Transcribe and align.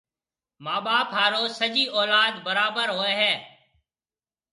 مان 0.63 0.79
ٻاپ 0.85 1.07
هارون 1.17 1.47
سجِي 1.59 1.83
اولاد 1.95 2.33
برابر 2.45 2.87
هوئي 2.97 3.13
هيَ۔ 3.21 3.33